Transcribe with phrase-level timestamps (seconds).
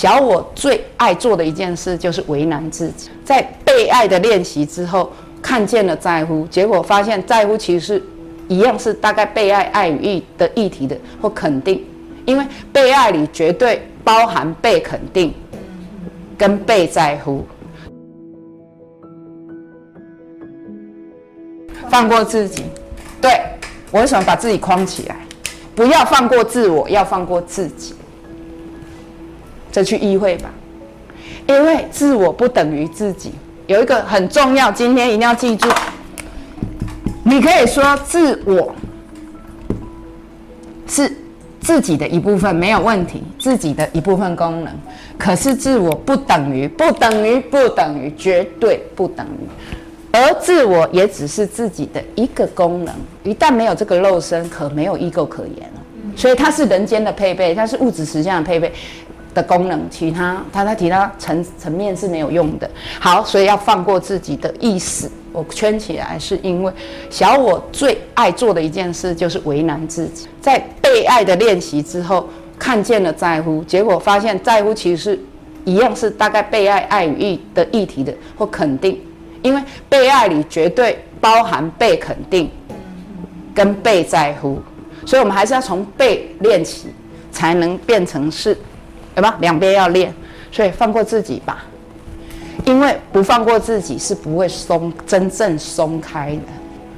[0.00, 3.10] 小我最爱做的一件事就是为难自己。
[3.22, 8.02] 在被爱的练习之后，看见了在乎，结果发现在乎其实是
[8.48, 11.84] 一样是大概被爱爱与义的议题的或肯定，
[12.24, 15.34] 因为被爱里绝对包含被肯定
[16.38, 17.44] 跟被在乎。
[21.90, 22.64] 放过自己，
[23.20, 23.38] 对
[23.90, 25.16] 我为什么把自己框起来？
[25.74, 27.94] 不要放过自我，要放过自己。
[29.70, 30.50] 再去意会吧，
[31.46, 33.32] 因为自我不等于自己。
[33.66, 35.68] 有一个很重要，今天一定要记住。
[37.22, 38.74] 你可以说自我
[40.88, 41.12] 是
[41.60, 44.74] 自己的一部分，没有问题，自己的一部分功能。
[45.16, 49.46] 可是自我不等于，不等于，不等于，绝对不等于。
[50.12, 52.92] 而自我也只是自己的一个功能。
[53.22, 55.80] 一旦没有这个肉身，可没有异构可言了。
[56.16, 58.72] 所以它是人间的配备，它是物质实相的配备。
[59.34, 62.68] 的功能，其他他在其他层层面是没有用的。
[62.98, 65.10] 好，所以要放过自己的意识。
[65.32, 66.72] 我圈起来，是因为
[67.08, 70.26] 小我最爱做的一件事就是为难自己。
[70.40, 75.20] 在被爱的练习之后，看见了在乎，结果发现在乎其实是
[75.64, 79.00] 一样是大概被爱爱与义的议题的或肯定，
[79.42, 82.50] 因为被爱里绝对包含被肯定
[83.54, 84.60] 跟被在乎，
[85.06, 86.88] 所以我们还是要从被练起，
[87.30, 88.58] 才能变成是。
[89.14, 89.36] 对吧？
[89.40, 90.14] 两边要练，
[90.50, 91.64] 所以放过自己吧。
[92.64, 96.42] 因为不放过自己是不会松，真正松开的。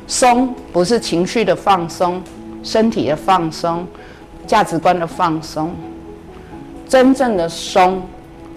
[0.06, 2.20] 松不是情绪的放松，
[2.62, 3.86] 身体的放松，
[4.46, 5.74] 价值观的放松。
[6.88, 8.02] 真正的松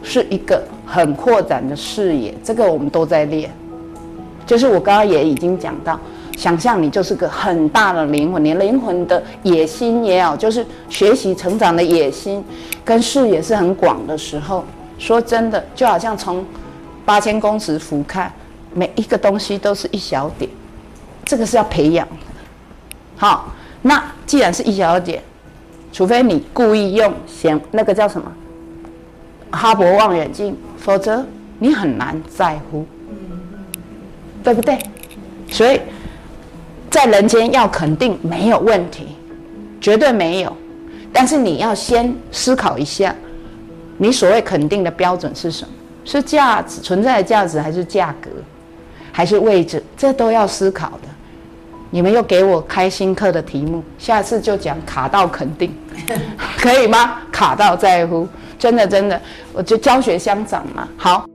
[0.04, 3.50] 是一个很扩展的视野，这个我们都在练。
[4.46, 6.00] 就是我刚刚也已经讲到。
[6.36, 12.44] 想象你就是个很大的灵魂，你灵魂的野心也好，就是学习成长的野心，
[12.84, 14.66] 跟视野是很广的时候，
[15.00, 16.46] 说真的，就好像从
[17.06, 18.28] 八千公尺俯瞰，
[18.74, 20.52] 每一个东西都是一小点，
[21.24, 22.14] 这个是要培养的。
[23.16, 25.24] 好，那既然是一小点，
[25.94, 28.30] 除非你故意用显那个叫什么
[29.52, 31.26] 哈勃望远镜，否则
[31.60, 32.86] 你很难在乎，
[34.44, 34.78] 对不对？
[35.50, 35.80] 所以。
[36.96, 39.18] 在人间要肯定没有问题，
[39.82, 40.58] 绝对没有。
[41.12, 43.14] 但是你要先思考一下，
[43.98, 45.74] 你所谓肯定的标准是什么？
[46.06, 48.30] 是价值存在的价值，还是价格，
[49.12, 49.84] 还是位置？
[49.98, 51.10] 这都要思考的。
[51.90, 55.76] 你们又给我开新课的题目，下次就讲卡到肯定，
[56.58, 57.18] 可以吗？
[57.30, 58.26] 卡到在乎，
[58.58, 60.88] 真的真的，我就教学相长嘛。
[60.96, 61.26] 好。